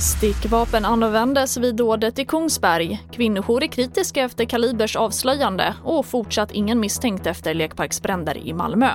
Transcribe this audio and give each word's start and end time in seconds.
Stickvapen 0.00 0.84
användes 0.84 1.56
vid 1.56 1.74
dådet 1.74 2.18
i 2.18 2.24
Kungsberg. 2.24 3.02
Kvinnojour 3.12 3.62
är 3.62 3.66
kritiska 3.66 4.22
efter 4.22 4.44
Kalibers 4.44 4.96
avslöjande 4.96 5.74
och 5.84 6.06
fortsatt 6.06 6.52
ingen 6.52 6.80
misstänkt 6.80 7.26
efter 7.26 7.54
lekparksbränder 7.54 8.36
i 8.36 8.52
Malmö. 8.52 8.90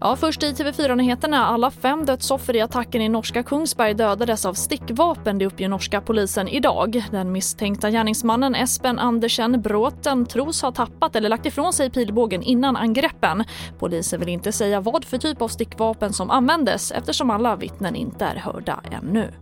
Ja, 0.00 0.16
först 0.16 0.42
i 0.42 0.52
TV4-nyheterna. 0.52 1.46
Alla 1.46 1.70
fem 1.70 2.06
dödsoffer 2.06 2.56
i 2.56 2.60
attacken 2.60 3.02
i 3.02 3.08
norska 3.08 3.42
Kungsberg 3.42 3.94
dödades 3.94 4.46
av 4.46 4.54
stickvapen, 4.54 5.38
det 5.38 5.46
uppger 5.46 5.68
norska 5.68 6.00
polisen 6.00 6.48
idag. 6.48 7.04
Den 7.10 7.32
misstänkta 7.32 7.90
gärningsmannen 7.90 8.54
Espen 8.54 8.98
Andersen 8.98 9.62
Bråten 9.62 10.26
tros 10.26 10.62
ha 10.62 10.72
tappat 10.72 11.16
eller 11.16 11.28
lagt 11.28 11.46
ifrån 11.46 11.72
sig 11.72 11.90
pilbågen 11.90 12.42
innan 12.42 12.76
angreppen. 12.76 13.44
Polisen 13.78 14.20
vill 14.20 14.28
inte 14.28 14.52
säga 14.52 14.80
vad 14.80 15.04
för 15.04 15.18
typ 15.18 15.42
av 15.42 15.48
stickvapen 15.48 16.12
som 16.12 16.30
användes 16.30 16.92
eftersom 16.92 17.30
alla 17.30 17.56
vittnen 17.56 17.94
inte 17.94 18.24
är 18.24 18.36
hörda 18.36 18.80
ännu. 18.90 19.32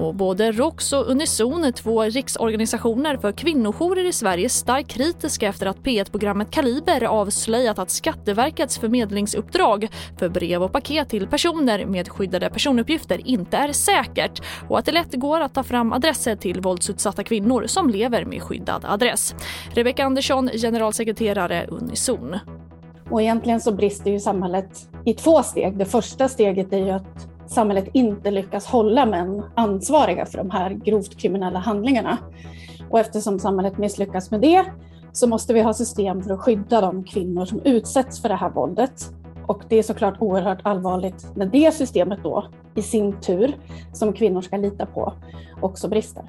Och 0.00 0.14
både 0.14 0.52
ROX 0.52 0.92
och 0.92 1.10
Unison, 1.10 1.72
två 1.72 2.02
riksorganisationer 2.02 3.16
för 3.16 3.32
kvinnojourer 3.32 4.04
i 4.04 4.12
Sverige, 4.12 4.44
är 4.44 4.48
starkt 4.48 4.90
kritiska 4.90 5.48
efter 5.48 5.66
att 5.66 5.76
P1-programmet 5.76 6.50
Kaliber 6.50 7.04
avslöjat 7.04 7.78
att 7.78 7.90
Skatteverkets 7.90 8.78
förmedlingsuppdrag 8.78 9.88
för 10.18 10.28
brev 10.28 10.62
och 10.62 10.72
paket 10.72 11.08
till 11.08 11.26
personer 11.26 11.86
med 11.86 12.08
skyddade 12.08 12.50
personuppgifter 12.50 13.28
inte 13.28 13.56
är 13.56 13.72
säkert 13.72 14.42
och 14.68 14.78
att 14.78 14.84
det 14.84 14.92
lätt 14.92 15.14
går 15.14 15.40
att 15.40 15.54
ta 15.54 15.62
fram 15.62 15.92
adresser 15.92 16.36
till 16.36 16.60
våldsutsatta 16.60 17.24
kvinnor 17.24 17.66
som 17.66 17.90
lever 17.90 18.24
med 18.24 18.42
skyddad 18.42 18.84
adress. 18.84 19.34
Rebecka 19.74 20.04
Andersson, 20.04 20.48
generalsekreterare 20.48 21.66
Unison. 21.68 22.38
Och 23.10 23.22
egentligen 23.22 23.60
så 23.60 23.72
brister 23.72 24.10
ju 24.10 24.20
samhället 24.20 24.88
i 25.04 25.14
två 25.14 25.42
steg. 25.42 25.78
Det 25.78 25.84
första 25.84 26.28
steget 26.28 26.72
är 26.72 26.78
ju 26.78 26.90
att 26.90 27.29
samhället 27.50 27.88
inte 27.92 28.30
lyckas 28.30 28.66
hålla 28.66 29.06
män 29.06 29.42
ansvariga 29.54 30.26
för 30.26 30.38
de 30.38 30.50
här 30.50 30.70
grovt 30.70 31.16
kriminella 31.16 31.58
handlingarna. 31.58 32.18
Och 32.90 32.98
eftersom 32.98 33.38
samhället 33.38 33.78
misslyckas 33.78 34.30
med 34.30 34.40
det 34.40 34.64
så 35.12 35.26
måste 35.26 35.54
vi 35.54 35.60
ha 35.60 35.74
system 35.74 36.22
för 36.22 36.30
att 36.30 36.40
skydda 36.40 36.80
de 36.80 37.04
kvinnor 37.04 37.44
som 37.44 37.60
utsätts 37.64 38.22
för 38.22 38.28
det 38.28 38.34
här 38.34 38.50
våldet. 38.50 39.10
Och 39.46 39.62
det 39.68 39.76
är 39.76 39.82
såklart 39.82 40.16
oerhört 40.18 40.60
allvarligt 40.62 41.26
när 41.36 41.46
det 41.46 41.74
systemet 41.74 42.18
då 42.22 42.44
i 42.74 42.82
sin 42.82 43.20
tur, 43.20 43.56
som 43.92 44.12
kvinnor 44.12 44.40
ska 44.40 44.56
lita 44.56 44.86
på, 44.86 45.12
också 45.60 45.88
brister. 45.88 46.24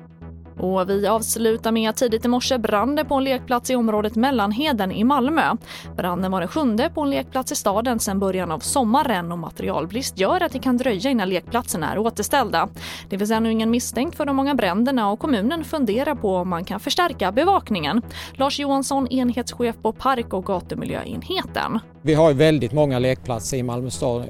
Och 0.61 0.89
vi 0.89 1.07
avslutar 1.07 1.71
med 1.71 1.89
att 1.89 1.97
tidigt 1.97 2.25
i 2.25 2.27
morse 2.27 2.57
brann 2.57 2.95
det 2.95 3.05
på 3.05 3.15
en 3.15 3.23
lekplats 3.23 3.69
i 3.69 3.75
området 3.75 4.15
Mellanheden 4.15 4.91
i 4.91 5.03
Malmö. 5.03 5.55
Branden 5.97 6.31
var 6.31 6.39
den 6.39 6.47
sjunde 6.47 6.89
på 6.89 7.01
en 7.01 7.09
lekplats 7.09 7.51
i 7.51 7.55
staden 7.55 7.99
sedan 7.99 8.19
början 8.19 8.51
av 8.51 8.59
sommaren 8.59 9.31
och 9.31 9.37
materialbrist 9.39 10.19
gör 10.19 10.43
att 10.43 10.51
det 10.51 10.59
kan 10.59 10.77
dröja 10.77 11.09
innan 11.09 11.29
lekplatserna 11.29 11.91
är 11.91 11.97
återställda. 11.97 12.69
Det 13.09 13.17
finns 13.17 13.31
ännu 13.31 13.51
ingen 13.51 13.69
misstänkt 13.69 14.17
för 14.17 14.25
de 14.25 14.35
många 14.35 14.55
bränderna 14.55 15.11
och 15.11 15.19
kommunen 15.19 15.63
funderar 15.63 16.15
på 16.15 16.35
om 16.35 16.49
man 16.49 16.65
kan 16.65 16.79
förstärka 16.79 17.31
bevakningen. 17.31 18.01
Lars 18.33 18.59
Johansson, 18.59 19.07
enhetschef 19.07 19.75
på 19.81 19.91
Park 19.91 20.33
och 20.33 20.45
gatumiljöenheten. 20.45 21.79
Vi 22.01 22.13
har 22.13 22.33
väldigt 22.33 22.73
många 22.73 22.99
lekplatser 22.99 23.57
i 23.57 23.63
Malmö 23.63 23.89
stad 23.89 24.23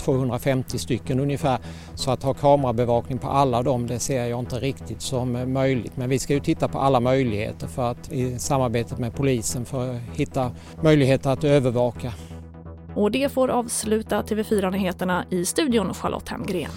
250 0.00 0.78
stycken 0.78 1.20
ungefär. 1.20 1.58
Så 1.94 2.10
att 2.10 2.22
ha 2.22 2.34
kamerabevakning 2.34 3.18
på 3.18 3.28
alla 3.28 3.62
dem 3.62 3.86
det 3.86 3.98
ser 3.98 4.24
jag 4.24 4.40
inte 4.40 4.56
riktigt 4.56 5.02
som 5.02 5.36
eh, 5.36 5.46
möjligt. 5.46 5.96
Men 5.96 6.08
vi 6.08 6.18
ska 6.18 6.34
ju 6.34 6.40
titta 6.40 6.68
på 6.68 6.78
alla 6.78 7.00
möjligheter 7.00 7.66
för 7.66 7.90
att 7.90 8.12
i 8.12 8.38
samarbetet 8.38 8.98
med 8.98 9.14
polisen 9.14 9.64
för 9.64 9.90
att 9.90 10.00
hitta 10.14 10.50
möjligheter 10.82 11.30
att 11.30 11.44
övervaka. 11.44 12.12
Och 12.94 13.10
det 13.10 13.32
får 13.32 13.48
avsluta 13.48 14.22
TV4 14.22 14.70
Nyheterna 14.70 15.24
i 15.30 15.44
studion 15.44 15.94
Charlotte 15.94 16.28
Hemgren. 16.28 16.70